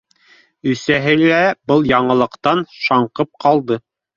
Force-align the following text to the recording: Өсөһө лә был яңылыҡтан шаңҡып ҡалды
Өсөһө 0.71 1.13
лә 1.19 1.41
был 1.73 1.85
яңылыҡтан 1.91 2.65
шаңҡып 2.79 3.35
ҡалды 3.47 3.83